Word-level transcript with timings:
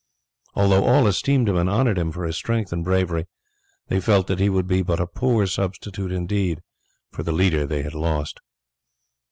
Although 0.55 0.83
all 0.83 1.05
esteemed 1.05 1.47
him 1.47 1.57
and 1.57 1.69
honoured 1.69 1.99
him 1.99 2.11
for 2.11 2.25
his 2.25 2.35
strength 2.35 2.73
and 2.73 2.83
bravery, 2.83 3.27
they 3.87 3.99
felt 3.99 4.25
that 4.25 4.39
he 4.39 4.49
would 4.49 4.65
be 4.65 4.79
a 4.79 5.05
poor 5.05 5.45
substitute 5.45 6.11
indeed 6.11 6.63
for 7.11 7.21
the 7.21 7.31
leader 7.31 7.67
they 7.67 7.83
had 7.83 7.93
lost. 7.93 8.39